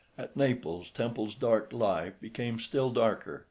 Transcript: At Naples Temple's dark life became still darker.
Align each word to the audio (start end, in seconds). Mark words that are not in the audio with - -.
At 0.17 0.35
Naples 0.35 0.89
Temple's 0.89 1.35
dark 1.35 1.71
life 1.71 2.19
became 2.19 2.57
still 2.57 2.89
darker. 2.89 3.39